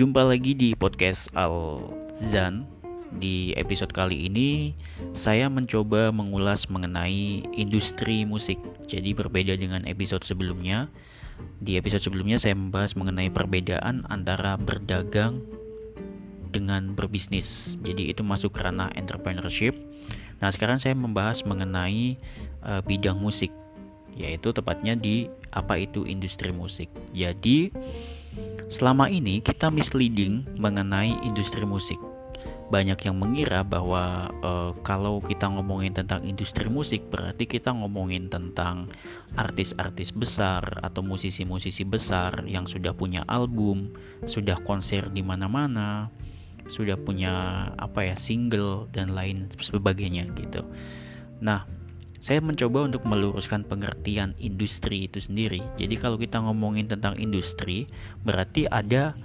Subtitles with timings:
[0.00, 1.76] Jumpa lagi di podcast Al
[2.16, 2.64] Zan.
[3.20, 4.72] Di episode kali ini
[5.12, 8.56] saya mencoba mengulas mengenai industri musik.
[8.88, 10.88] Jadi berbeda dengan episode sebelumnya.
[11.60, 15.44] Di episode sebelumnya saya membahas mengenai perbedaan antara berdagang
[16.48, 17.76] dengan berbisnis.
[17.84, 19.76] Jadi itu masuk karena entrepreneurship.
[20.40, 22.16] Nah, sekarang saya membahas mengenai
[22.64, 23.52] uh, bidang musik
[24.16, 26.88] yaitu tepatnya di apa itu industri musik.
[27.12, 27.68] Jadi
[28.70, 31.98] Selama ini kita misleading mengenai industri musik.
[32.70, 38.86] Banyak yang mengira bahwa uh, kalau kita ngomongin tentang industri musik berarti kita ngomongin tentang
[39.34, 43.90] artis-artis besar atau musisi-musisi besar yang sudah punya album,
[44.22, 46.14] sudah konser di mana-mana,
[46.70, 50.62] sudah punya apa ya single dan lain sebagainya gitu.
[51.42, 51.66] Nah,
[52.20, 55.64] saya mencoba untuk meluruskan pengertian industri itu sendiri.
[55.80, 57.88] Jadi kalau kita ngomongin tentang industri,
[58.28, 59.16] berarti ada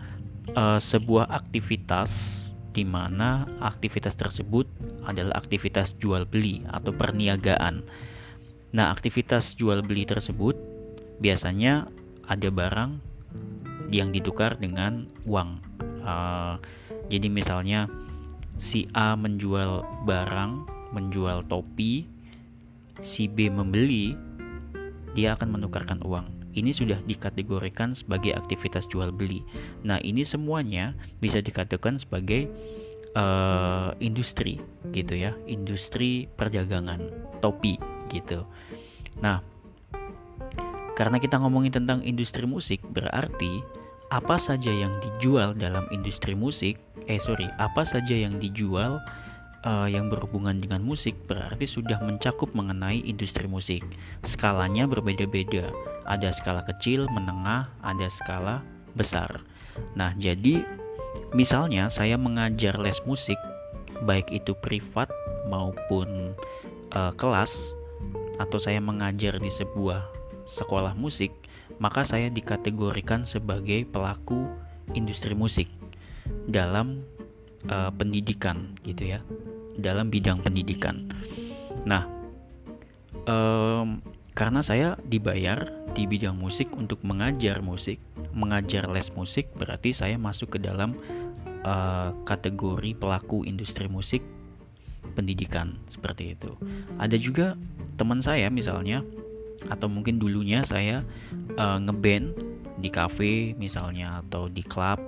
[0.55, 4.67] uh, sebuah aktivitas di mana aktivitas tersebut
[5.03, 7.83] adalah aktivitas jual beli atau perniagaan.
[8.71, 10.55] Nah, aktivitas jual beli tersebut
[11.19, 11.87] biasanya
[12.27, 12.99] ada barang
[13.91, 15.59] yang ditukar dengan uang.
[16.03, 16.59] Uh,
[17.11, 17.91] jadi misalnya
[18.55, 22.14] si A menjual barang, menjual topi
[23.03, 24.15] si B membeli,
[25.15, 26.27] dia akan menukarkan uang.
[26.55, 29.43] Ini sudah dikategorikan sebagai aktivitas jual beli.
[29.83, 32.47] Nah, ini semuanya bisa dikatakan sebagai
[33.15, 34.63] uh, industri,
[34.95, 37.11] gitu ya, industri perdagangan
[37.43, 37.75] topi,
[38.07, 38.47] gitu.
[39.19, 39.43] Nah,
[40.95, 43.59] karena kita ngomongin tentang industri musik, berarti
[44.13, 46.79] apa saja yang dijual dalam industri musik,
[47.11, 49.03] eh sorry, apa saja yang dijual
[49.65, 53.81] uh, yang berhubungan dengan musik berarti sudah mencakup mengenai industri musik.
[54.21, 55.73] Skalanya berbeda-beda.
[56.05, 58.61] Ada skala kecil, menengah, ada skala
[58.93, 59.41] besar.
[59.97, 60.63] Nah, jadi
[61.33, 63.35] misalnya saya mengajar les musik
[64.05, 65.09] baik itu privat
[65.49, 66.37] maupun
[66.93, 67.73] uh, kelas
[68.37, 70.05] atau saya mengajar di sebuah
[70.45, 71.33] sekolah musik,
[71.81, 74.45] maka saya dikategorikan sebagai pelaku
[74.93, 75.65] industri musik
[76.45, 77.01] dalam
[77.71, 79.19] uh, pendidikan gitu ya
[79.79, 81.09] dalam bidang pendidikan.
[81.85, 82.07] Nah,
[83.27, 84.01] um,
[84.35, 88.03] karena saya dibayar di bidang musik untuk mengajar musik,
[88.35, 90.99] mengajar les musik, berarti saya masuk ke dalam
[91.63, 94.19] uh, kategori pelaku industri musik
[95.15, 96.51] pendidikan seperti itu.
[96.99, 97.55] Ada juga
[97.95, 99.07] teman saya misalnya,
[99.71, 101.07] atau mungkin dulunya saya
[101.55, 102.35] uh, ngeband
[102.83, 104.99] di cafe misalnya atau di klub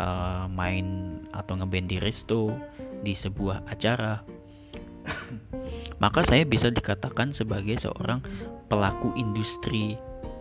[0.00, 2.48] uh, main atau ngeband di resto
[3.02, 4.22] di sebuah acara,
[6.02, 8.22] maka saya bisa dikatakan sebagai seorang
[8.68, 9.96] pelaku industri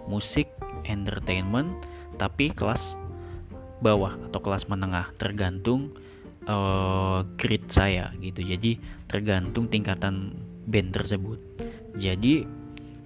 [0.07, 0.47] musik
[0.87, 1.71] entertainment,
[2.15, 2.95] tapi kelas
[3.83, 5.93] bawah atau kelas menengah, tergantung
[6.49, 8.41] uh, grade saya gitu.
[8.41, 10.33] Jadi tergantung tingkatan
[10.67, 11.39] band tersebut.
[11.97, 12.43] Jadi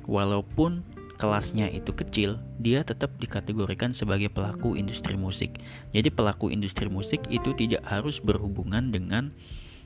[0.09, 0.83] walaupun
[1.21, 5.61] kelasnya itu kecil, dia tetap dikategorikan sebagai pelaku industri musik.
[5.93, 9.29] Jadi pelaku industri musik itu tidak harus berhubungan dengan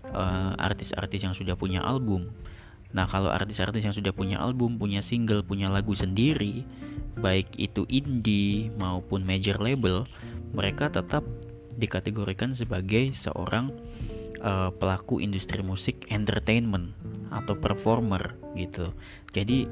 [0.07, 2.31] eh, artis-artis uh, yang sudah punya album.
[2.95, 6.63] Nah, kalau artis-artis yang sudah punya album, punya single, punya lagu sendiri,
[7.19, 10.07] baik itu indie maupun major label,
[10.55, 11.27] mereka tetap
[11.75, 13.75] dikategorikan sebagai seorang
[14.39, 16.95] uh, pelaku industri musik entertainment
[17.35, 18.95] atau performer gitu.
[19.35, 19.67] Jadi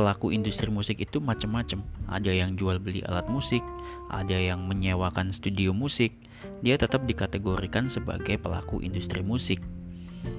[0.00, 1.84] pelaku industri musik itu macam-macam.
[2.08, 3.60] Ada yang jual beli alat musik,
[4.08, 6.16] ada yang menyewakan studio musik.
[6.64, 9.60] Dia tetap dikategorikan sebagai pelaku industri musik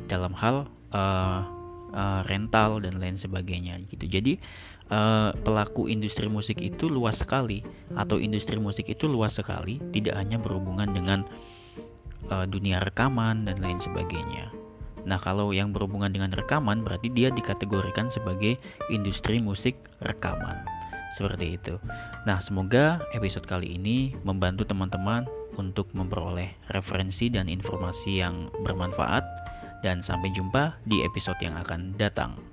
[0.10, 0.66] dalam hal
[0.98, 1.46] uh,
[1.94, 4.10] uh, rental dan lain sebagainya gitu.
[4.10, 4.42] Jadi
[4.90, 7.62] uh, pelaku industri musik itu luas sekali
[7.94, 11.22] atau industri musik itu luas sekali, tidak hanya berhubungan dengan
[12.34, 14.50] uh, dunia rekaman dan lain sebagainya.
[15.06, 18.58] Nah, kalau yang berhubungan dengan rekaman berarti dia dikategorikan sebagai
[18.94, 20.62] industri musik rekaman.
[21.12, 21.76] Seperti itu.
[22.24, 25.28] Nah, semoga episode kali ini membantu teman-teman
[25.60, 29.24] untuk memperoleh referensi dan informasi yang bermanfaat
[29.84, 32.51] dan sampai jumpa di episode yang akan datang.